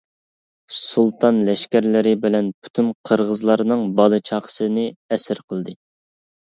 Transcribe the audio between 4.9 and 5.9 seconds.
ئەسىر قىلدى.